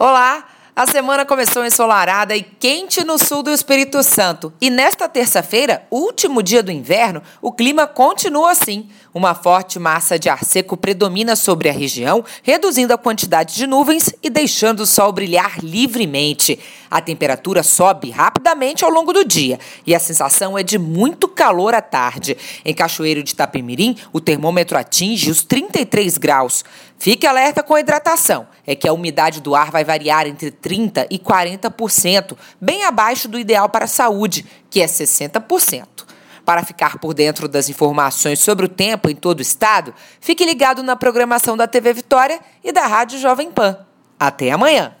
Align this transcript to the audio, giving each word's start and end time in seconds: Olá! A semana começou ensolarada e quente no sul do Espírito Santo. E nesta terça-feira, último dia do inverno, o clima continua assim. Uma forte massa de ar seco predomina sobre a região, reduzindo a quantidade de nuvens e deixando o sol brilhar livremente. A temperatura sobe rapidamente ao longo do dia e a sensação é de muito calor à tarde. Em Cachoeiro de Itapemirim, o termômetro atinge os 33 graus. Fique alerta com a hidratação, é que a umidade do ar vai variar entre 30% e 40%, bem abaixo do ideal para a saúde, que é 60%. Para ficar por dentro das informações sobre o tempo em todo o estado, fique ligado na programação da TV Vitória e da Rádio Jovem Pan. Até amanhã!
Olá! 0.00 0.42
A 0.80 0.86
semana 0.86 1.26
começou 1.26 1.62
ensolarada 1.62 2.34
e 2.34 2.42
quente 2.42 3.04
no 3.04 3.18
sul 3.18 3.42
do 3.42 3.50
Espírito 3.50 4.02
Santo. 4.02 4.50
E 4.58 4.70
nesta 4.70 5.10
terça-feira, 5.10 5.86
último 5.90 6.42
dia 6.42 6.62
do 6.62 6.72
inverno, 6.72 7.22
o 7.42 7.52
clima 7.52 7.86
continua 7.86 8.52
assim. 8.52 8.88
Uma 9.12 9.34
forte 9.34 9.78
massa 9.78 10.18
de 10.18 10.30
ar 10.30 10.42
seco 10.42 10.78
predomina 10.78 11.36
sobre 11.36 11.68
a 11.68 11.72
região, 11.72 12.24
reduzindo 12.42 12.94
a 12.94 12.96
quantidade 12.96 13.56
de 13.56 13.66
nuvens 13.66 14.14
e 14.22 14.30
deixando 14.30 14.80
o 14.80 14.86
sol 14.86 15.12
brilhar 15.12 15.62
livremente. 15.62 16.58
A 16.90 17.02
temperatura 17.02 17.62
sobe 17.62 18.10
rapidamente 18.10 18.82
ao 18.82 18.90
longo 18.90 19.12
do 19.12 19.22
dia 19.22 19.60
e 19.86 19.94
a 19.94 20.00
sensação 20.00 20.56
é 20.56 20.62
de 20.62 20.78
muito 20.78 21.28
calor 21.28 21.74
à 21.74 21.82
tarde. 21.82 22.38
Em 22.64 22.72
Cachoeiro 22.72 23.22
de 23.22 23.32
Itapemirim, 23.32 23.96
o 24.14 24.20
termômetro 24.20 24.78
atinge 24.78 25.30
os 25.30 25.42
33 25.42 26.16
graus. 26.16 26.64
Fique 26.98 27.26
alerta 27.26 27.62
com 27.62 27.74
a 27.74 27.80
hidratação, 27.80 28.46
é 28.66 28.74
que 28.74 28.86
a 28.86 28.92
umidade 28.92 29.40
do 29.40 29.54
ar 29.54 29.70
vai 29.70 29.82
variar 29.82 30.26
entre 30.26 30.50
30% 30.50 30.69
e 31.10 31.18
40%, 31.18 32.36
bem 32.60 32.84
abaixo 32.84 33.28
do 33.28 33.38
ideal 33.38 33.68
para 33.68 33.84
a 33.84 33.88
saúde, 33.88 34.46
que 34.68 34.80
é 34.80 34.86
60%. 34.86 35.86
Para 36.44 36.64
ficar 36.64 36.98
por 36.98 37.14
dentro 37.14 37.48
das 37.48 37.68
informações 37.68 38.40
sobre 38.40 38.66
o 38.66 38.68
tempo 38.68 39.08
em 39.08 39.14
todo 39.14 39.38
o 39.38 39.42
estado, 39.42 39.94
fique 40.20 40.44
ligado 40.44 40.82
na 40.82 40.96
programação 40.96 41.56
da 41.56 41.66
TV 41.66 41.92
Vitória 41.92 42.40
e 42.64 42.72
da 42.72 42.86
Rádio 42.86 43.18
Jovem 43.18 43.50
Pan. 43.50 43.78
Até 44.18 44.50
amanhã! 44.50 44.99